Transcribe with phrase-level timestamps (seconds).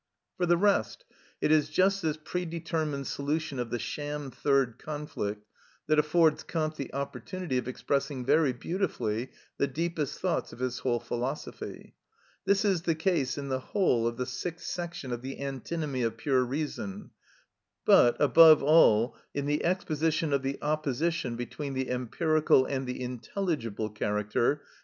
[0.35, 1.05] For the rest,
[1.41, 5.45] it is just this predetermined solution of the sham third conflict
[5.85, 9.29] that affords Kant the opportunity of expressing very beautifully
[9.59, 11.93] the deepest thoughts of his whole philosophy.
[12.45, 16.17] This is the case in the whole of the "Sixth Section of the Antinomy of
[16.17, 17.11] Pure Reason;"
[17.85, 23.91] but, above all, in the exposition of the opposition between the empirical and the intelligible
[23.91, 24.61] character, p.